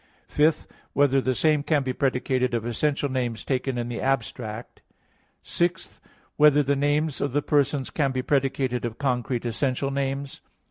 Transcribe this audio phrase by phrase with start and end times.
[0.29, 4.81] (5) Whether the same can be predicated of essential names taken in the abstract?
[5.43, 6.01] (6)
[6.37, 10.41] Whether the names of the persons can be predicated of concrete essential names?